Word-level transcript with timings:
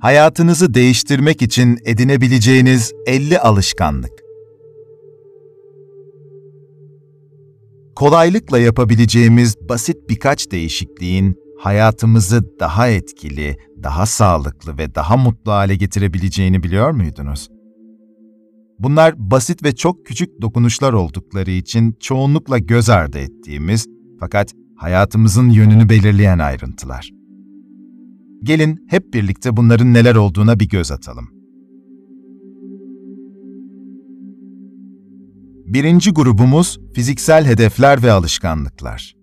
Hayatınızı 0.00 0.74
değiştirmek 0.74 1.42
için 1.42 1.78
edinebileceğiniz 1.84 2.92
50 3.06 3.38
alışkanlık. 3.38 4.12
Kolaylıkla 7.96 8.58
yapabileceğimiz 8.58 9.56
basit 9.68 9.96
birkaç 10.08 10.50
değişikliğin 10.50 11.36
hayatımızı 11.58 12.60
daha 12.60 12.88
etkili, 12.88 13.56
daha 13.82 14.06
sağlıklı 14.06 14.78
ve 14.78 14.94
daha 14.94 15.16
mutlu 15.16 15.52
hale 15.52 15.76
getirebileceğini 15.76 16.62
biliyor 16.62 16.90
muydunuz? 16.90 17.48
Bunlar 18.78 19.14
basit 19.30 19.64
ve 19.64 19.74
çok 19.74 20.06
küçük 20.06 20.42
dokunuşlar 20.42 20.92
oldukları 20.92 21.50
için 21.50 21.96
çoğunlukla 22.00 22.58
göz 22.58 22.90
ardı 22.90 23.18
ettiğimiz 23.18 23.86
fakat 24.20 24.52
hayatımızın 24.76 25.50
yönünü 25.50 25.88
belirleyen 25.88 26.38
ayrıntılar. 26.38 27.15
Gelin 28.46 28.86
hep 28.88 29.14
birlikte 29.14 29.56
bunların 29.56 29.94
neler 29.94 30.14
olduğuna 30.14 30.60
bir 30.60 30.68
göz 30.68 30.90
atalım. 30.90 31.30
Birinci 35.66 36.10
grubumuz 36.10 36.78
fiziksel 36.94 37.46
hedefler 37.46 38.02
ve 38.02 38.12
alışkanlıklar. 38.12 39.16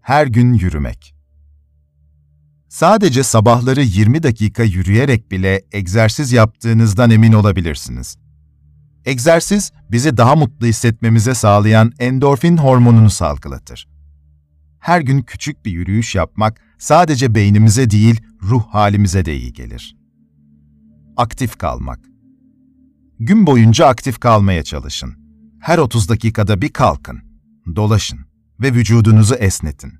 Her 0.00 0.26
gün 0.26 0.54
yürümek. 0.54 1.14
Sadece 2.68 3.22
sabahları 3.22 3.82
20 3.82 4.22
dakika 4.22 4.62
yürüyerek 4.62 5.30
bile 5.30 5.62
egzersiz 5.72 6.32
yaptığınızdan 6.32 7.10
emin 7.10 7.32
olabilirsiniz. 7.32 8.16
Egzersiz, 9.04 9.72
bizi 9.90 10.16
daha 10.16 10.36
mutlu 10.36 10.66
hissetmemize 10.66 11.34
sağlayan 11.34 11.92
endorfin 11.98 12.56
hormonunu 12.56 13.10
salgılatır. 13.10 13.88
Her 14.78 15.00
gün 15.00 15.22
küçük 15.22 15.64
bir 15.64 15.70
yürüyüş 15.70 16.14
yapmak 16.14 16.65
sadece 16.78 17.34
beynimize 17.34 17.90
değil, 17.90 18.20
ruh 18.42 18.66
halimize 18.66 19.24
de 19.24 19.36
iyi 19.36 19.52
gelir. 19.52 19.96
Aktif 21.16 21.58
kalmak. 21.58 22.00
Gün 23.18 23.46
boyunca 23.46 23.86
aktif 23.86 24.20
kalmaya 24.20 24.62
çalışın. 24.62 25.14
Her 25.60 25.78
30 25.78 26.08
dakikada 26.08 26.62
bir 26.62 26.68
kalkın, 26.68 27.20
dolaşın 27.76 28.18
ve 28.60 28.74
vücudunuzu 28.74 29.34
esnetin. 29.34 29.92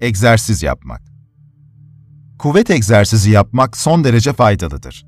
Egzersiz 0.00 0.62
yapmak. 0.62 1.02
Kuvvet 2.38 2.70
egzersizi 2.70 3.30
yapmak 3.30 3.76
son 3.76 4.04
derece 4.04 4.32
faydalıdır. 4.32 5.06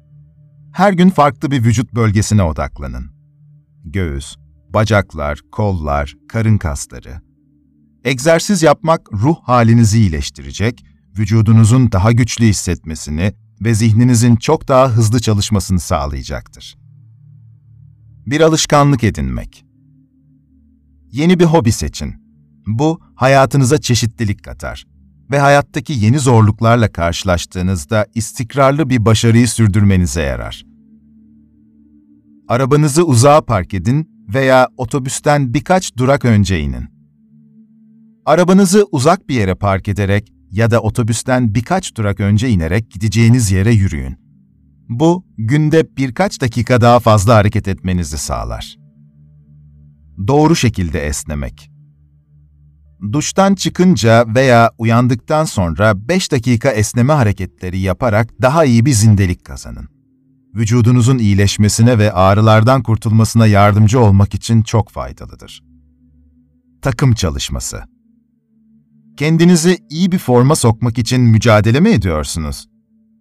Her 0.72 0.92
gün 0.92 1.10
farklı 1.10 1.50
bir 1.50 1.64
vücut 1.64 1.94
bölgesine 1.94 2.42
odaklanın. 2.42 3.10
Göğüs, 3.84 4.36
bacaklar, 4.68 5.40
kollar, 5.52 6.14
karın 6.28 6.58
kasları. 6.58 7.20
Egzersiz 8.04 8.62
yapmak 8.62 9.12
ruh 9.12 9.36
halinizi 9.42 9.98
iyileştirecek, 9.98 10.84
vücudunuzun 11.18 11.92
daha 11.92 12.12
güçlü 12.12 12.44
hissetmesini 12.44 13.32
ve 13.60 13.74
zihninizin 13.74 14.36
çok 14.36 14.68
daha 14.68 14.88
hızlı 14.88 15.20
çalışmasını 15.20 15.80
sağlayacaktır. 15.80 16.76
Bir 18.26 18.40
alışkanlık 18.40 19.04
edinmek. 19.04 19.64
Yeni 21.12 21.40
bir 21.40 21.44
hobi 21.44 21.72
seçin. 21.72 22.14
Bu, 22.66 23.00
hayatınıza 23.14 23.80
çeşitlilik 23.80 24.44
katar 24.44 24.86
ve 25.30 25.38
hayattaki 25.38 25.92
yeni 25.92 26.18
zorluklarla 26.18 26.92
karşılaştığınızda 26.92 28.06
istikrarlı 28.14 28.90
bir 28.90 29.04
başarıyı 29.04 29.48
sürdürmenize 29.48 30.22
yarar. 30.22 30.64
Arabanızı 32.48 33.04
uzağa 33.04 33.40
park 33.40 33.74
edin 33.74 34.08
veya 34.34 34.68
otobüsten 34.76 35.54
birkaç 35.54 35.96
durak 35.96 36.24
önce 36.24 36.60
inin. 36.60 36.93
Arabanızı 38.26 38.86
uzak 38.92 39.28
bir 39.28 39.34
yere 39.34 39.54
park 39.54 39.88
ederek 39.88 40.32
ya 40.50 40.70
da 40.70 40.80
otobüsten 40.80 41.54
birkaç 41.54 41.96
durak 41.96 42.20
önce 42.20 42.48
inerek 42.48 42.90
gideceğiniz 42.90 43.50
yere 43.50 43.72
yürüyün. 43.72 44.16
Bu, 44.88 45.26
günde 45.38 45.96
birkaç 45.96 46.40
dakika 46.40 46.80
daha 46.80 47.00
fazla 47.00 47.34
hareket 47.34 47.68
etmenizi 47.68 48.18
sağlar. 48.18 48.76
Doğru 50.26 50.56
şekilde 50.56 51.06
esnemek. 51.06 51.70
Duştan 53.12 53.54
çıkınca 53.54 54.24
veya 54.34 54.70
uyandıktan 54.78 55.44
sonra 55.44 56.08
5 56.08 56.32
dakika 56.32 56.70
esneme 56.70 57.12
hareketleri 57.12 57.78
yaparak 57.78 58.28
daha 58.42 58.64
iyi 58.64 58.86
bir 58.86 58.92
zindelik 58.92 59.44
kazanın. 59.44 59.88
Vücudunuzun 60.54 61.18
iyileşmesine 61.18 61.98
ve 61.98 62.12
ağrılardan 62.12 62.82
kurtulmasına 62.82 63.46
yardımcı 63.46 64.00
olmak 64.00 64.34
için 64.34 64.62
çok 64.62 64.90
faydalıdır. 64.90 65.62
Takım 66.82 67.14
çalışması 67.14 67.93
Kendinizi 69.16 69.78
iyi 69.90 70.12
bir 70.12 70.18
forma 70.18 70.56
sokmak 70.56 70.98
için 70.98 71.20
mücadele 71.20 71.80
mi 71.80 71.88
ediyorsunuz? 71.90 72.68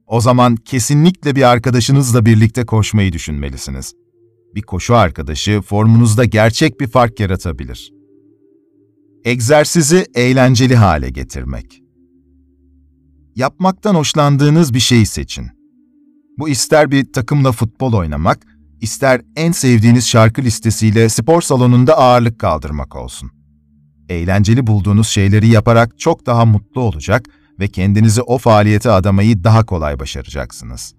O 0.07 0.21
zaman 0.21 0.55
kesinlikle 0.55 1.35
bir 1.35 1.43
arkadaşınızla 1.43 2.25
birlikte 2.25 2.65
koşmayı 2.65 3.13
düşünmelisiniz. 3.13 3.93
Bir 4.55 4.61
koşu 4.61 4.95
arkadaşı 4.95 5.61
formunuzda 5.61 6.25
gerçek 6.25 6.79
bir 6.79 6.87
fark 6.87 7.19
yaratabilir. 7.19 7.93
Egzersizi 9.25 10.05
eğlenceli 10.15 10.75
hale 10.75 11.09
getirmek. 11.09 11.81
Yapmaktan 13.35 13.95
hoşlandığınız 13.95 14.73
bir 14.73 14.79
şeyi 14.79 15.05
seçin. 15.05 15.47
Bu 16.37 16.49
ister 16.49 16.91
bir 16.91 17.13
takımla 17.13 17.51
futbol 17.51 17.93
oynamak, 17.93 18.45
ister 18.81 19.21
en 19.35 19.51
sevdiğiniz 19.51 20.07
şarkı 20.07 20.41
listesiyle 20.41 21.09
spor 21.09 21.41
salonunda 21.41 21.97
ağırlık 21.97 22.39
kaldırmak 22.39 22.95
olsun. 22.95 23.31
Eğlenceli 24.09 24.67
bulduğunuz 24.67 25.07
şeyleri 25.07 25.47
yaparak 25.47 25.99
çok 25.99 26.25
daha 26.25 26.45
mutlu 26.45 26.81
olacak 26.81 27.25
ve 27.59 27.67
kendinizi 27.67 28.21
o 28.21 28.37
faaliyete 28.37 28.91
adamayı 28.91 29.43
daha 29.43 29.65
kolay 29.65 29.99
başaracaksınız. 29.99 30.93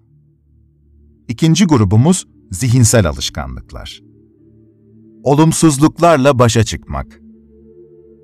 İkinci 1.29 1.65
grubumuz 1.65 2.27
zihinsel 2.51 3.07
alışkanlıklar. 3.07 4.01
Olumsuzluklarla 5.25 6.39
başa 6.39 6.65
çıkmak. 6.65 7.21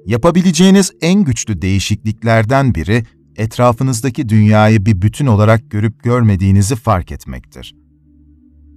Yapabileceğiniz 0.06 0.92
en 1.00 1.24
güçlü 1.24 1.62
değişikliklerden 1.62 2.74
biri, 2.74 3.04
etrafınızdaki 3.36 4.28
dünyayı 4.28 4.86
bir 4.86 5.02
bütün 5.02 5.26
olarak 5.26 5.70
görüp 5.70 6.02
görmediğinizi 6.02 6.76
fark 6.76 7.12
etmektir. 7.12 7.74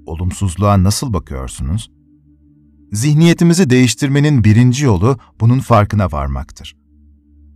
Olumsuzluğa 0.06 0.84
nasıl 0.84 1.14
bakıyorsunuz? 1.14 1.91
Zihniyetimizi 2.94 3.70
değiştirmenin 3.70 4.44
birinci 4.44 4.86
yolu 4.86 5.18
bunun 5.40 5.59
farkına 5.59 6.12
varmaktır. 6.12 6.76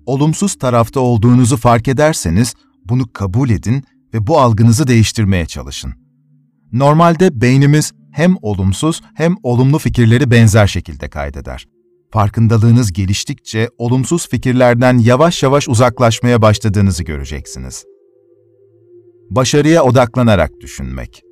Olumsuz 0.06 0.56
tarafta 0.56 1.00
olduğunuzu 1.00 1.58
fark 1.58 1.88
ederseniz 1.88 2.54
bunu 2.86 3.14
kabul 3.14 3.50
edin 3.50 3.84
ve 4.14 4.28
bu 4.28 4.40
algınızı 4.40 4.88
değiştirmeye 4.88 5.46
çalışın. 5.46 5.94
Normalde 6.72 7.42
beynimiz 7.42 7.92
hem 8.12 8.36
olumsuz 8.42 9.02
hem 9.16 9.36
olumlu 9.44 9.80
fikirleri 9.80 10.32
benzer 10.32 10.68
şekilde 10.68 11.10
kaydeder 11.10 11.68
farkındalığınız 12.12 12.94
geliştikçe 12.94 13.70
olumsuz 13.78 14.30
fikirlerden 14.30 14.98
yavaş 14.98 15.44
yavaş 15.44 15.70
uzaklaşmaya 15.70 16.42
başladığınızı 16.42 17.04
göreceksiniz. 17.04 17.86
Başarıya 19.30 19.84
odaklanarak 19.84 20.52
düşünmek. 20.62 21.24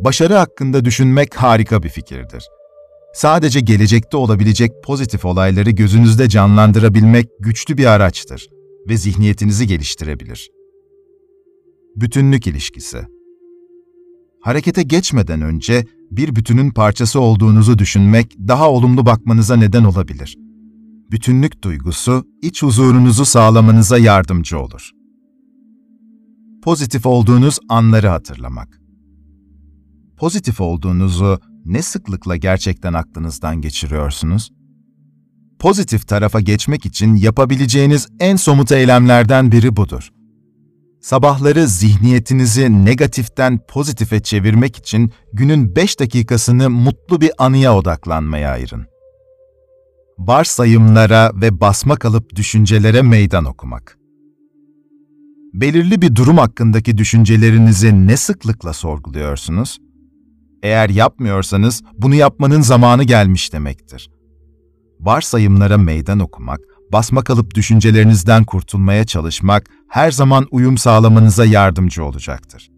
Başarı 0.00 0.34
hakkında 0.34 0.84
düşünmek 0.84 1.34
harika 1.34 1.82
bir 1.82 1.88
fikirdir. 1.88 2.44
Sadece 3.14 3.60
gelecekte 3.60 4.16
olabilecek 4.16 4.72
pozitif 4.84 5.24
olayları 5.24 5.70
gözünüzde 5.70 6.28
canlandırabilmek 6.28 7.28
güçlü 7.40 7.78
bir 7.78 7.86
araçtır 7.86 8.48
ve 8.88 8.96
zihniyetinizi 8.96 9.66
geliştirebilir. 9.66 10.50
Bütünlük 11.96 12.46
ilişkisi 12.46 12.98
Harekete 14.40 14.82
geçmeden 14.82 15.42
önce 15.42 15.84
bir 16.10 16.36
bütünün 16.36 16.70
parçası 16.70 17.20
olduğunuzu 17.20 17.78
düşünmek 17.78 18.36
daha 18.48 18.70
olumlu 18.70 19.06
bakmanıza 19.06 19.56
neden 19.56 19.84
olabilir. 19.84 20.38
Bütünlük 21.10 21.64
duygusu 21.64 22.24
iç 22.42 22.62
huzurunuzu 22.62 23.24
sağlamanıza 23.24 23.98
yardımcı 23.98 24.58
olur. 24.58 24.90
Pozitif 26.62 27.06
olduğunuz 27.06 27.58
anları 27.68 28.08
hatırlamak. 28.08 28.80
Pozitif 30.16 30.60
olduğunuzu 30.60 31.38
ne 31.64 31.82
sıklıkla 31.82 32.36
gerçekten 32.36 32.92
aklınızdan 32.92 33.60
geçiriyorsunuz? 33.60 34.50
Pozitif 35.58 36.08
tarafa 36.08 36.40
geçmek 36.40 36.86
için 36.86 37.14
yapabileceğiniz 37.14 38.08
en 38.20 38.36
somut 38.36 38.72
eylemlerden 38.72 39.52
biri 39.52 39.76
budur. 39.76 40.10
Sabahları 41.00 41.66
zihniyetinizi 41.66 42.84
negatiften 42.84 43.60
pozitife 43.68 44.20
çevirmek 44.20 44.76
için 44.76 45.12
günün 45.32 45.76
5 45.76 46.00
dakikasını 46.00 46.70
mutlu 46.70 47.20
bir 47.20 47.30
anıya 47.38 47.76
odaklanmaya 47.76 48.50
ayırın. 48.50 48.86
Varsayımlara 50.18 51.32
ve 51.34 51.60
basma 51.60 51.96
kalıp 51.96 52.36
düşüncelere 52.36 53.02
meydan 53.02 53.44
okumak. 53.44 53.98
Belirli 55.54 56.02
bir 56.02 56.16
durum 56.16 56.38
hakkındaki 56.38 56.98
düşüncelerinizi 56.98 58.06
ne 58.06 58.16
sıklıkla 58.16 58.72
sorguluyorsunuz? 58.72 59.78
Eğer 60.62 60.88
yapmıyorsanız 60.88 61.82
bunu 61.98 62.14
yapmanın 62.14 62.60
zamanı 62.60 63.04
gelmiş 63.04 63.52
demektir. 63.52 64.10
Varsayımlara 65.00 65.78
meydan 65.78 66.18
okumak, 66.18 66.60
basma 66.92 67.24
kalıp 67.24 67.54
düşüncelerinizden 67.54 68.44
kurtulmaya 68.44 69.04
çalışmak 69.04 69.66
her 69.88 70.10
zaman 70.10 70.46
uyum 70.50 70.78
sağlamanıza 70.78 71.44
yardımcı 71.44 72.04
olacaktır. 72.04 72.70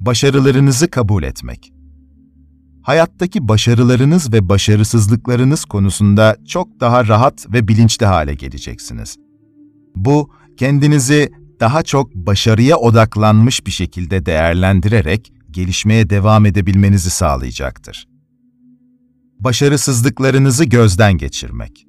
Başarılarınızı 0.00 0.90
kabul 0.90 1.22
etmek 1.22 1.72
Hayattaki 2.82 3.48
başarılarınız 3.48 4.32
ve 4.32 4.48
başarısızlıklarınız 4.48 5.64
konusunda 5.64 6.36
çok 6.48 6.80
daha 6.80 7.08
rahat 7.08 7.46
ve 7.52 7.68
bilinçli 7.68 8.06
hale 8.06 8.34
geleceksiniz. 8.34 9.16
Bu, 9.96 10.30
kendinizi 10.56 11.32
daha 11.60 11.82
çok 11.82 12.14
başarıya 12.14 12.76
odaklanmış 12.76 13.66
bir 13.66 13.70
şekilde 13.70 14.26
değerlendirerek 14.26 15.32
gelişmeye 15.52 16.10
devam 16.10 16.46
edebilmenizi 16.46 17.10
sağlayacaktır. 17.10 18.08
Başarısızlıklarınızı 19.40 20.64
gözden 20.64 21.18
geçirmek 21.18 21.86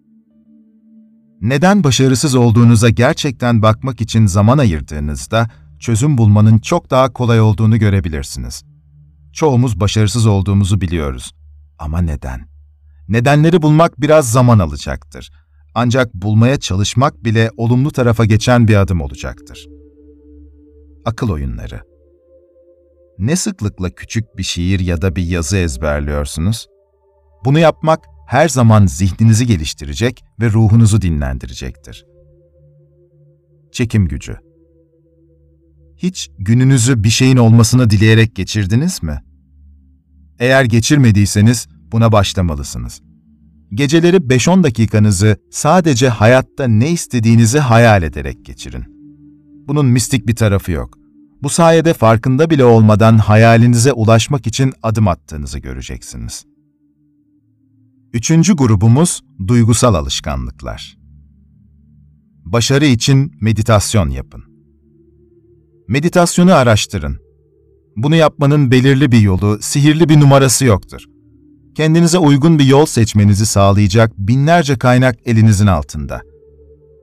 neden 1.43 1.83
başarısız 1.83 2.35
olduğunuza 2.35 2.89
gerçekten 2.89 3.61
bakmak 3.61 4.01
için 4.01 4.25
zaman 4.25 4.57
ayırdığınızda 4.57 5.49
çözüm 5.79 6.17
bulmanın 6.17 6.59
çok 6.59 6.91
daha 6.91 7.13
kolay 7.13 7.41
olduğunu 7.41 7.77
görebilirsiniz. 7.77 8.63
Çoğumuz 9.33 9.79
başarısız 9.79 10.25
olduğumuzu 10.25 10.81
biliyoruz. 10.81 11.35
Ama 11.79 12.01
neden? 12.01 12.47
Nedenleri 13.07 13.61
bulmak 13.61 14.01
biraz 14.01 14.31
zaman 14.31 14.59
alacaktır. 14.59 15.31
Ancak 15.75 16.13
bulmaya 16.13 16.59
çalışmak 16.59 17.23
bile 17.23 17.49
olumlu 17.57 17.91
tarafa 17.91 18.25
geçen 18.25 18.67
bir 18.67 18.75
adım 18.75 19.01
olacaktır. 19.01 19.67
Akıl 21.05 21.29
oyunları 21.29 21.81
Ne 23.19 23.35
sıklıkla 23.35 23.89
küçük 23.89 24.37
bir 24.37 24.43
şiir 24.43 24.79
ya 24.79 25.01
da 25.01 25.15
bir 25.15 25.23
yazı 25.23 25.57
ezberliyorsunuz? 25.57 26.67
Bunu 27.45 27.59
yapmak 27.59 28.05
her 28.27 28.49
zaman 28.49 28.85
zihninizi 28.85 29.45
geliştirecek 29.45 30.23
ve 30.41 30.49
ruhunuzu 30.49 31.01
dinlendirecektir. 31.01 32.05
Çekim 33.71 34.07
gücü 34.07 34.37
Hiç 35.97 36.29
gününüzü 36.39 37.03
bir 37.03 37.09
şeyin 37.09 37.37
olmasını 37.37 37.89
dileyerek 37.89 38.35
geçirdiniz 38.35 39.03
mi? 39.03 39.23
Eğer 40.39 40.63
geçirmediyseniz 40.63 41.67
buna 41.91 42.11
başlamalısınız. 42.11 43.01
Geceleri 43.73 44.17
5-10 44.17 44.63
dakikanızı 44.63 45.37
sadece 45.51 46.09
hayatta 46.09 46.67
ne 46.67 46.91
istediğinizi 46.91 47.59
hayal 47.59 48.03
ederek 48.03 48.45
geçirin. 48.45 48.83
Bunun 49.67 49.85
mistik 49.85 50.27
bir 50.27 50.35
tarafı 50.35 50.71
yok. 50.71 51.02
Bu 51.43 51.49
sayede 51.49 51.93
farkında 51.93 52.49
bile 52.49 52.65
olmadan 52.65 53.17
hayalinize 53.17 53.93
ulaşmak 53.93 54.47
için 54.47 54.73
adım 54.83 55.07
attığınızı 55.07 55.59
göreceksiniz. 55.59 56.45
Üçüncü 58.13 58.55
grubumuz 58.55 59.21
duygusal 59.47 59.93
alışkanlıklar. 59.93 60.97
Başarı 62.45 62.85
için 62.85 63.31
meditasyon 63.41 64.09
yapın. 64.09 64.43
Meditasyonu 65.87 66.53
araştırın. 66.53 67.17
Bunu 67.95 68.15
yapmanın 68.15 68.71
belirli 68.71 69.11
bir 69.11 69.19
yolu, 69.19 69.57
sihirli 69.61 70.09
bir 70.09 70.19
numarası 70.19 70.65
yoktur. 70.65 71.01
Kendinize 71.75 72.17
uygun 72.17 72.59
bir 72.59 72.65
yol 72.65 72.85
seçmenizi 72.85 73.45
sağlayacak 73.45 74.11
binlerce 74.17 74.77
kaynak 74.77 75.15
elinizin 75.25 75.67
altında. 75.67 76.21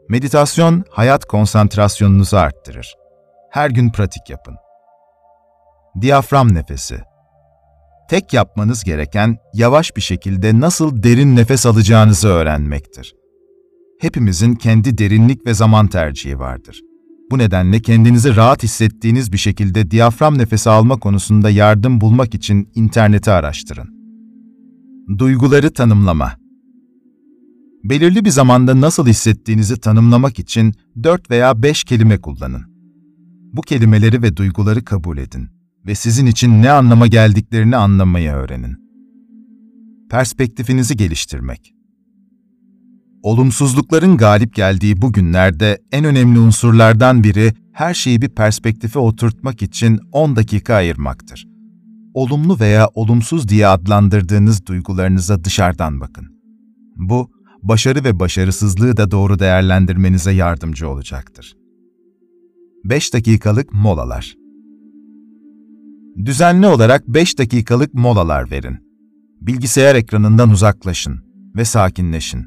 Meditasyon, 0.09 0.85
hayat 0.91 1.25
konsantrasyonunuzu 1.25 2.37
arttırır. 2.37 3.01
Her 3.50 3.70
gün 3.70 3.91
pratik 3.91 4.31
yapın. 4.31 4.56
Diyafram 6.00 6.55
nefesi 6.55 7.00
Tek 8.08 8.32
yapmanız 8.32 8.85
gereken 8.85 9.37
yavaş 9.55 9.97
bir 9.97 10.00
şekilde 10.00 10.61
nasıl 10.61 11.02
derin 11.02 11.37
nefes 11.37 11.67
alacağınızı 11.67 12.29
öğrenmektir. 12.29 13.14
Hepimizin 14.00 14.55
kendi 14.55 14.99
derinlik 14.99 15.47
ve 15.47 15.55
zaman 15.55 15.87
tercihi 15.87 16.38
vardır. 16.38 16.81
Bu 17.31 17.38
nedenle 17.38 17.82
kendinizi 17.82 18.37
rahat 18.37 18.62
hissettiğiniz 18.62 19.32
bir 19.32 19.38
şekilde 19.38 19.91
diyafram 19.91 20.38
nefesi 20.38 20.70
alma 20.70 20.96
konusunda 20.96 21.50
yardım 21.50 22.00
bulmak 22.00 22.35
için 22.35 22.70
interneti 22.75 23.31
araştırın. 23.31 23.88
Duyguları 25.19 25.73
tanımlama 25.73 26.32
Belirli 27.85 28.25
bir 28.25 28.31
zamanda 28.31 28.81
nasıl 28.81 29.06
hissettiğinizi 29.06 29.81
tanımlamak 29.81 30.38
için 30.38 30.75
4 31.03 31.31
veya 31.31 31.62
5 31.62 31.85
kelime 31.85 32.20
kullanın. 32.20 32.69
Bu 33.52 33.61
kelimeleri 33.61 34.23
ve 34.23 34.37
duyguları 34.37 34.85
kabul 34.85 35.19
edin 35.19 35.49
ve 35.87 35.94
sizin 35.94 36.26
için 36.26 36.62
ne 36.62 36.70
anlama 36.70 37.06
geldiklerini 37.06 37.76
anlamayı 37.76 38.31
öğrenin. 38.31 38.76
Perspektifinizi 40.11 40.97
geliştirmek 40.97 41.75
Olumsuzlukların 43.23 44.17
galip 44.17 44.55
geldiği 44.55 45.02
bu 45.02 45.12
günlerde 45.12 45.79
en 45.93 46.05
önemli 46.05 46.38
unsurlardan 46.38 47.25
biri 47.25 47.55
her 47.73 47.94
şeyi 47.94 48.23
bir 48.23 48.29
perspektife 48.29 48.99
oturtmak 48.99 49.62
için 49.62 50.00
10 50.12 50.37
dakika 50.37 50.75
ayırmaktır. 50.75 51.46
Olumlu 52.14 52.61
veya 52.61 52.88
olumsuz 52.94 53.49
diye 53.49 53.67
adlandırdığınız 53.67 54.67
duygularınıza 54.67 55.44
dışarıdan 55.44 56.00
bakın. 56.00 56.26
Bu, 56.96 57.31
başarı 57.62 58.05
ve 58.05 58.20
başarısızlığı 58.20 58.96
da 58.96 59.11
doğru 59.11 59.38
değerlendirmenize 59.38 60.32
yardımcı 60.32 60.88
olacaktır. 60.88 61.60
5 62.85 63.15
dakikalık 63.15 63.73
molalar 63.73 64.37
Düzenli 66.25 66.67
olarak 66.67 67.09
5 67.09 67.38
dakikalık 67.38 67.94
molalar 67.94 68.50
verin. 68.50 68.79
Bilgisayar 69.41 69.94
ekranından 69.94 70.50
uzaklaşın 70.50 71.25
ve 71.56 71.65
sakinleşin. 71.65 72.47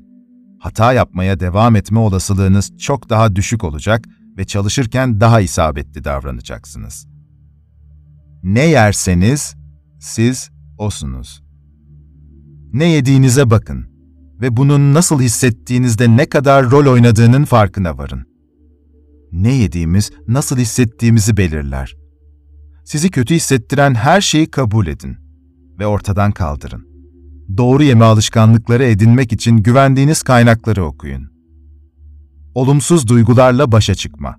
Hata 0.60 0.94
yapmaya 0.94 1.40
devam 1.40 1.76
etme 1.76 2.00
olasılığınız 2.00 2.78
çok 2.78 3.10
daha 3.10 3.36
düşük 3.36 3.64
olacak 3.64 4.06
ve 4.38 4.46
çalışırken 4.46 5.22
daha 5.22 5.42
isabetli 5.42 6.04
davranacaksınız. 6.04 7.08
Ne 8.44 8.66
yerseniz 8.66 9.56
siz 10.00 10.50
osunuz. 10.78 11.44
Ne 12.74 12.86
yediğinize 12.86 13.50
bakın 13.50 13.86
ve 14.42 14.58
bunun 14.58 14.94
nasıl 14.94 15.22
hissettiğinizde 15.22 16.18
ne 16.18 16.26
kadar 16.26 16.72
rol 16.72 16.92
oynadığının 16.92 17.46
farkına 17.46 17.98
varın. 17.98 18.33
Ne 19.34 19.54
yediğimiz 19.54 20.12
nasıl 20.28 20.58
hissettiğimizi 20.58 21.38
belirler 21.38 22.04
sizi 22.84 23.12
kötü 23.12 23.36
hissettiren 23.36 23.96
her 23.96 24.22
şeyi 24.22 24.52
kabul 24.52 24.88
edin 24.88 25.18
ve 25.80 25.88
ortadan 25.88 26.32
kaldırın. 26.32 26.88
Doğru 27.58 27.84
yeme 27.84 28.06
alışkanlıkları 28.06 28.84
edinmek 28.84 29.34
için 29.34 29.58
güvendiğiniz 29.58 30.24
kaynakları 30.24 30.86
okuyun. 30.86 31.34
Olumsuz 32.56 33.08
duygularla 33.08 33.72
başa 33.72 33.96
çıkma. 33.96 34.36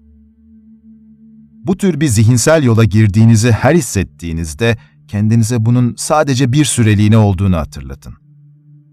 Bu 1.65 1.77
tür 1.77 2.01
bir 2.01 2.07
zihinsel 2.07 2.63
yola 2.63 2.85
girdiğinizi 2.85 3.53
her 3.53 3.75
hissettiğinizde 3.75 4.77
kendinize 5.09 5.65
bunun 5.67 5.95
sadece 5.97 6.53
bir 6.53 6.65
süreliğine 6.65 7.17
olduğunu 7.17 7.57
hatırlatın. 7.57 8.15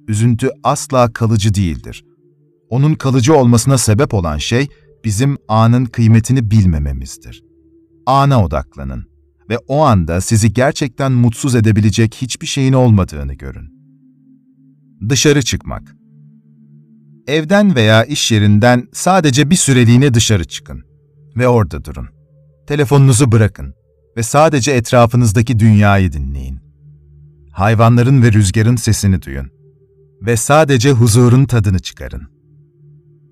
Üzüntü 0.08 0.50
asla 0.64 1.14
kalıcı 1.14 1.54
değildir. 1.54 2.06
Onun 2.70 2.96
kalıcı 2.96 3.36
olmasına 3.36 3.78
sebep 3.78 4.14
olan 4.14 4.38
şey 4.38 4.68
bizim 5.06 5.38
anın 5.48 5.86
kıymetini 5.86 6.52
bilmememizdir. 6.52 7.44
Ana 8.06 8.46
odaklanın 8.46 9.06
ve 9.50 9.58
o 9.58 9.82
anda 9.82 10.22
sizi 10.22 10.54
gerçekten 10.54 11.12
mutsuz 11.12 11.56
edebilecek 11.56 12.16
hiçbir 12.16 12.48
şeyin 12.48 12.74
olmadığını 12.74 13.34
görün. 13.34 13.70
Dışarı 15.10 15.42
çıkmak 15.42 15.96
Evden 17.28 17.76
veya 17.76 18.04
iş 18.04 18.32
yerinden 18.32 18.88
sadece 18.94 19.50
bir 19.50 19.56
süreliğine 19.56 20.14
dışarı 20.14 20.44
çıkın 20.44 20.84
ve 21.38 21.48
orada 21.48 21.86
durun. 21.86 22.08
Telefonunuzu 22.68 23.32
bırakın 23.32 23.74
ve 24.18 24.24
sadece 24.24 24.72
etrafınızdaki 24.72 25.60
dünyayı 25.60 26.12
dinleyin. 26.12 26.60
Hayvanların 27.52 28.24
ve 28.24 28.32
rüzgarın 28.32 28.76
sesini 28.76 29.22
duyun 29.22 29.52
ve 30.22 30.38
sadece 30.38 30.92
huzurun 30.92 31.46
tadını 31.46 31.80
çıkarın. 31.80 32.28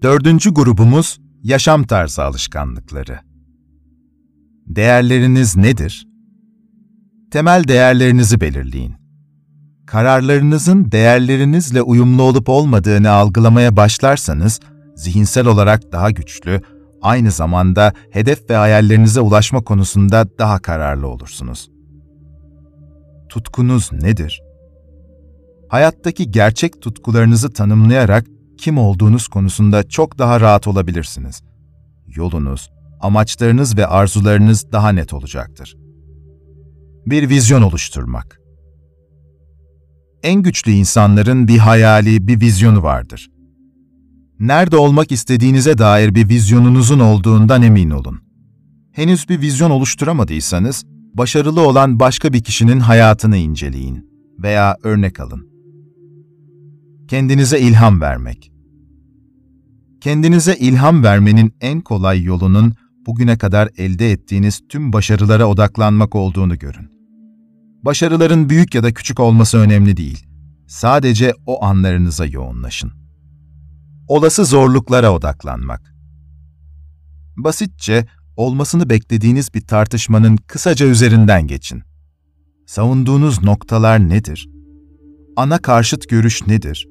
Dördüncü 0.04 0.54
grubumuz 0.54 1.20
yaşam 1.44 1.84
tarzı 1.84 2.24
alışkanlıkları. 2.24 3.20
Değerleriniz 4.68 5.58
nedir? 5.58 6.08
Temel 7.32 7.64
değerlerinizi 7.68 8.42
belirleyin. 8.42 8.96
Kararlarınızın 9.88 10.92
değerlerinizle 10.92 11.82
uyumlu 11.82 12.24
olup 12.24 12.50
olmadığını 12.50 13.10
algılamaya 13.10 13.76
başlarsanız, 13.76 14.60
zihinsel 14.96 15.48
olarak 15.48 15.92
daha 15.92 16.12
güçlü, 16.12 16.62
aynı 17.02 17.32
zamanda 17.32 17.94
hedef 18.12 18.50
ve 18.50 18.56
hayallerinize 18.56 19.22
ulaşma 19.22 19.64
konusunda 19.64 20.28
daha 20.40 20.60
kararlı 20.60 21.08
olursunuz. 21.08 21.70
Tutkunuz 23.30 23.92
nedir? 23.92 24.42
Hayattaki 25.70 26.32
gerçek 26.32 26.82
tutkularınızı 26.82 27.54
tanımlayarak 27.54 28.26
kim 28.60 28.78
olduğunuz 28.78 29.28
konusunda 29.28 29.90
çok 29.90 30.18
daha 30.18 30.42
rahat 30.42 30.68
olabilirsiniz. 30.68 31.44
Yolunuz, 32.08 32.70
amaçlarınız 33.02 33.78
ve 33.78 33.88
arzularınız 33.88 34.72
daha 34.72 34.90
net 34.90 35.14
olacaktır. 35.14 35.78
Bir 37.06 37.30
vizyon 37.30 37.62
oluşturmak. 37.62 38.40
En 40.24 40.42
güçlü 40.42 40.72
insanların 40.72 41.48
bir 41.48 41.58
hayali, 41.58 42.28
bir 42.28 42.42
vizyonu 42.42 42.84
vardır. 42.84 43.30
nerede 44.40 44.78
olmak 44.78 45.12
istediğinize 45.12 45.78
dair 45.78 46.16
bir 46.16 46.30
vizyonunuzun 46.30 47.00
olduğundan 47.00 47.62
emin 47.62 47.90
olun. 47.90 48.20
Henüz 48.92 49.30
bir 49.30 49.42
vizyon 49.42 49.72
oluşturamadıysanız, 49.72 50.84
başarılı 51.14 51.62
olan 51.68 52.00
başka 52.00 52.34
bir 52.34 52.44
kişinin 52.44 52.80
hayatını 52.80 53.38
inceleyin 53.38 54.10
veya 54.44 54.78
örnek 54.84 55.20
alın. 55.20 55.50
Kendinize 57.10 57.60
ilham 57.60 58.02
vermek. 58.02 58.52
Kendinize 60.02 60.56
ilham 60.56 61.04
vermenin 61.04 61.54
en 61.62 61.82
kolay 61.82 62.24
yolunun 62.24 62.74
bugüne 63.06 63.38
kadar 63.38 63.70
elde 63.78 64.12
ettiğiniz 64.12 64.62
tüm 64.70 64.94
başarılara 64.94 65.46
odaklanmak 65.46 66.16
olduğunu 66.16 66.60
görün. 66.60 66.92
Başarıların 67.84 68.50
büyük 68.50 68.76
ya 68.76 68.84
da 68.84 68.94
küçük 68.94 69.20
olması 69.20 69.58
önemli 69.58 69.98
değil. 69.98 70.28
Sadece 70.68 71.34
o 71.46 71.64
anlarınıza 71.66 72.26
yoğunlaşın. 72.26 72.92
Olası 74.08 74.46
zorluklara 74.46 75.14
odaklanmak. 75.14 75.96
Basitçe 77.38 78.06
olmasını 78.38 78.90
beklediğiniz 78.90 79.54
bir 79.54 79.62
tartışmanın 79.62 80.38
kısaca 80.38 80.86
üzerinden 80.86 81.48
geçin. 81.48 81.84
Savunduğunuz 82.66 83.44
noktalar 83.44 84.10
nedir? 84.10 84.50
Ana 85.36 85.58
karşıt 85.58 86.10
görüş 86.10 86.48
nedir? 86.48 86.88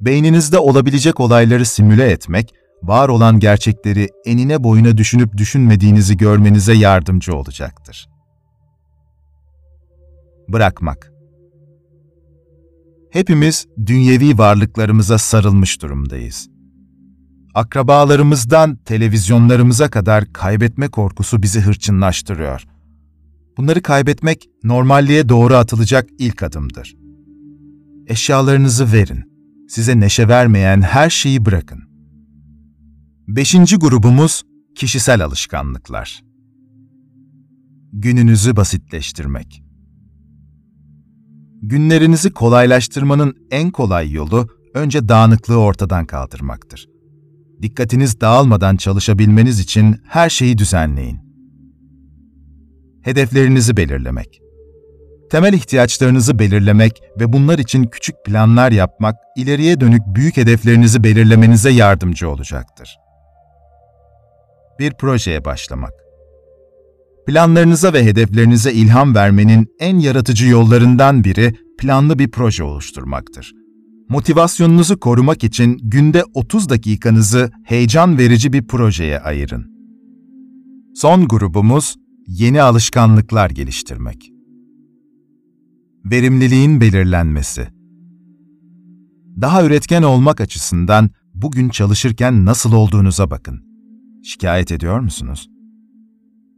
Beyninizde 0.00 0.58
olabilecek 0.58 1.20
olayları 1.20 1.66
simüle 1.66 2.10
etmek, 2.10 2.54
var 2.82 3.08
olan 3.08 3.38
gerçekleri 3.38 4.08
enine 4.26 4.64
boyuna 4.64 4.96
düşünüp 4.96 5.36
düşünmediğinizi 5.36 6.16
görmenize 6.16 6.74
yardımcı 6.74 7.34
olacaktır. 7.34 8.08
Bırakmak 10.48 11.14
Hepimiz 13.14 13.66
dünyevi 13.86 14.38
varlıklarımıza 14.38 15.18
sarılmış 15.18 15.82
durumdayız. 15.82 16.48
Akrabalarımızdan 17.54 18.76
televizyonlarımıza 18.76 19.90
kadar 19.90 20.32
kaybetme 20.32 20.88
korkusu 20.88 21.42
bizi 21.42 21.60
hırçınlaştırıyor. 21.60 22.64
Bunları 23.56 23.82
kaybetmek 23.82 24.48
normalliğe 24.64 25.28
doğru 25.28 25.54
atılacak 25.54 26.08
ilk 26.18 26.42
adımdır. 26.42 26.94
Eşyalarınızı 28.06 28.92
verin. 28.92 29.33
Size 29.68 30.00
neşe 30.00 30.28
vermeyen 30.28 30.82
her 30.82 31.10
şeyi 31.10 31.44
bırakın. 31.44 31.82
Beşinci 33.28 33.76
grubumuz 33.76 34.42
kişisel 34.76 35.24
alışkanlıklar. 35.24 36.24
Gününüzü 37.92 38.56
basitleştirmek. 38.56 39.62
Günlerinizi 41.62 42.30
kolaylaştırmanın 42.30 43.36
en 43.50 43.70
kolay 43.70 44.12
yolu 44.12 44.48
önce 44.74 45.08
dağınıklığı 45.08 45.58
ortadan 45.58 46.06
kaldırmaktır. 46.06 46.88
Dikkatiniz 47.62 48.20
dağılmadan 48.20 48.76
çalışabilmeniz 48.76 49.60
için 49.60 49.96
her 50.08 50.30
şeyi 50.30 50.58
düzenleyin. 50.58 51.18
Hedeflerinizi 53.02 53.76
belirlemek. 53.76 54.43
Temel 55.34 55.52
ihtiyaçlarınızı 55.52 56.38
belirlemek 56.38 57.02
ve 57.20 57.32
bunlar 57.32 57.58
için 57.58 57.84
küçük 57.84 58.14
planlar 58.24 58.72
yapmak 58.72 59.16
ileriye 59.36 59.80
dönük 59.80 60.02
büyük 60.06 60.36
hedeflerinizi 60.36 61.04
belirlemenize 61.04 61.70
yardımcı 61.70 62.28
olacaktır. 62.28 62.96
Bir 64.78 64.92
projeye 64.92 65.44
başlamak. 65.44 65.92
Planlarınıza 67.26 67.92
ve 67.92 68.04
hedeflerinize 68.04 68.72
ilham 68.72 69.14
vermenin 69.14 69.66
en 69.80 69.98
yaratıcı 69.98 70.46
yollarından 70.46 71.24
biri 71.24 71.54
planlı 71.78 72.18
bir 72.18 72.30
proje 72.30 72.64
oluşturmaktır. 72.64 73.52
Motivasyonunuzu 74.08 75.00
korumak 75.00 75.44
için 75.44 75.78
günde 75.82 76.22
30 76.34 76.68
dakikanızı 76.68 77.50
heyecan 77.64 78.18
verici 78.18 78.52
bir 78.52 78.66
projeye 78.66 79.20
ayırın. 79.20 79.66
Son 80.94 81.28
grubumuz 81.28 81.96
yeni 82.26 82.62
alışkanlıklar 82.62 83.50
geliştirmek. 83.50 84.33
Verimliliğin 86.04 86.80
belirlenmesi. 86.80 87.68
Daha 89.40 89.64
üretken 89.64 90.02
olmak 90.02 90.40
açısından 90.40 91.10
bugün 91.34 91.68
çalışırken 91.68 92.44
nasıl 92.44 92.72
olduğunuza 92.72 93.30
bakın. 93.30 93.64
Şikayet 94.24 94.72
ediyor 94.72 95.00
musunuz? 95.00 95.50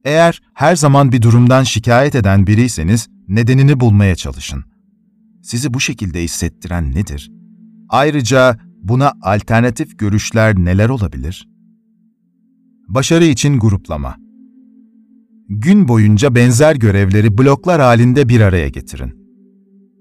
Eğer 0.05 0.43
her 0.55 0.77
zaman 0.77 1.13
bir 1.13 1.23
durumdan 1.23 1.63
şikayet 1.63 2.15
eden 2.15 2.47
biriyseniz 2.47 3.09
nedenini 3.29 3.81
bulmaya 3.81 4.17
çalışın. 4.17 4.65
Sizi 5.43 5.75
bu 5.75 5.81
şekilde 5.81 6.23
hissettiren 6.23 6.95
nedir? 6.95 7.31
Ayrıca 7.89 8.59
buna 8.83 9.13
alternatif 9.23 9.99
görüşler 9.99 10.57
neler 10.57 10.89
olabilir? 10.89 11.49
Başarı 12.89 13.25
için 13.25 13.59
gruplama. 13.59 14.17
Gün 15.49 15.89
boyunca 15.89 16.35
benzer 16.35 16.77
görevleri 16.77 17.39
bloklar 17.39 17.81
halinde 17.81 18.29
bir 18.29 18.41
araya 18.41 18.69
getirin. 18.69 19.16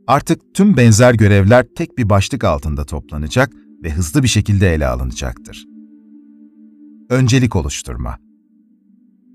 Artık 0.07 0.41
tüm 0.53 0.77
benzer 0.77 1.13
görevler 1.13 1.65
tek 1.75 1.97
bir 1.97 2.09
başlık 2.09 2.43
altında 2.43 2.85
toplanacak 2.85 3.53
ve 3.83 3.91
hızlı 3.91 4.23
bir 4.23 4.27
şekilde 4.27 4.73
ele 4.73 4.87
alınacaktır. 4.87 5.65
Öncelik 7.09 7.55
oluşturma 7.55 8.17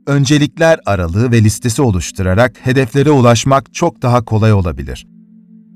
öncelikler 0.06 0.80
aralığı 0.86 1.32
ve 1.32 1.42
listesi 1.42 1.82
oluşturarak 1.82 2.66
hedeflere 2.66 3.10
ulaşmak 3.10 3.74
çok 3.74 4.02
daha 4.02 4.24
kolay 4.24 4.52
olabilir. 4.52 5.06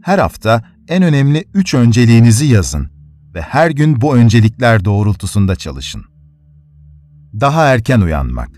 Her 0.03 0.19
hafta 0.19 0.63
en 0.89 1.03
önemli 1.03 1.45
üç 1.55 1.75
önceliğinizi 1.75 2.47
yazın 2.47 2.89
ve 3.35 3.41
her 3.41 3.71
gün 3.71 4.01
bu 4.01 4.17
öncelikler 4.17 4.85
doğrultusunda 4.85 5.57
çalışın. 5.57 6.05
Daha 7.41 7.65
erken 7.65 8.01
uyanmak 8.01 8.49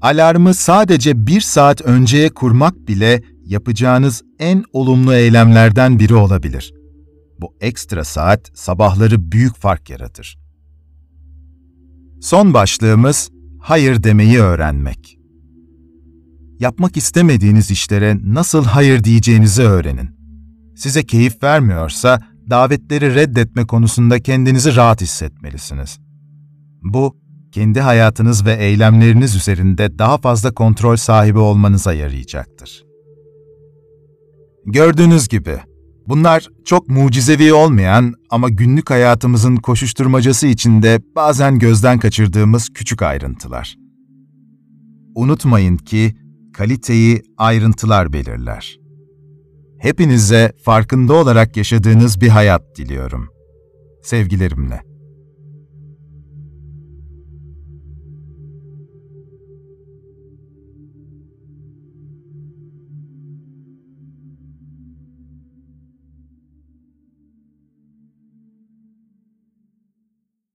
Alarmı 0.00 0.54
sadece 0.54 1.26
bir 1.26 1.40
saat 1.40 1.82
önceye 1.82 2.28
kurmak 2.28 2.88
bile 2.88 3.22
yapacağınız 3.52 4.22
en 4.38 4.64
olumlu 4.72 5.14
eylemlerden 5.14 5.98
biri 5.98 6.14
olabilir. 6.14 6.74
Bu 7.40 7.54
ekstra 7.60 8.04
saat 8.04 8.50
sabahları 8.54 9.32
büyük 9.32 9.56
fark 9.56 9.90
yaratır. 9.90 10.38
Son 12.20 12.54
başlığımız 12.54 13.30
hayır 13.60 14.02
demeyi 14.02 14.38
öğrenmek. 14.38 15.18
Yapmak 16.58 16.96
istemediğiniz 16.96 17.70
işlere 17.70 18.18
nasıl 18.24 18.64
hayır 18.64 19.04
diyeceğinizi 19.04 19.62
öğrenin. 19.62 20.10
Size 20.76 21.02
keyif 21.02 21.42
vermiyorsa 21.42 22.20
davetleri 22.50 23.14
reddetme 23.14 23.66
konusunda 23.66 24.22
kendinizi 24.22 24.76
rahat 24.76 25.00
hissetmelisiniz. 25.00 25.98
Bu, 26.82 27.16
kendi 27.52 27.80
hayatınız 27.80 28.46
ve 28.46 28.52
eylemleriniz 28.52 29.36
üzerinde 29.36 29.98
daha 29.98 30.18
fazla 30.18 30.54
kontrol 30.54 30.96
sahibi 30.96 31.38
olmanıza 31.38 31.92
yarayacaktır. 31.92 32.91
Gördüğünüz 34.66 35.28
gibi, 35.28 35.58
bunlar 36.08 36.48
çok 36.64 36.88
mucizevi 36.88 37.52
olmayan 37.52 38.14
ama 38.30 38.48
günlük 38.48 38.90
hayatımızın 38.90 39.56
koşuşturmacası 39.56 40.46
içinde 40.46 41.00
bazen 41.16 41.58
gözden 41.58 41.98
kaçırdığımız 41.98 42.68
küçük 42.74 43.02
ayrıntılar. 43.02 43.76
Unutmayın 45.14 45.76
ki 45.76 46.14
kaliteyi 46.52 47.22
ayrıntılar 47.38 48.12
belirler. 48.12 48.78
Hepinize 49.78 50.52
farkında 50.64 51.14
olarak 51.14 51.56
yaşadığınız 51.56 52.20
bir 52.20 52.28
hayat 52.28 52.76
diliyorum. 52.76 53.28
Sevgilerimle. 54.02 54.91